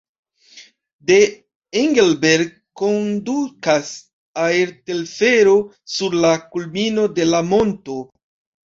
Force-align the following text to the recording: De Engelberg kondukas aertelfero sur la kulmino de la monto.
De 1.09 1.17
Engelberg 1.81 2.49
kondukas 2.83 3.93
aertelfero 4.47 5.55
sur 5.99 6.21
la 6.27 6.37
kulmino 6.51 7.11
de 7.21 7.33
la 7.35 7.47
monto. 7.55 8.03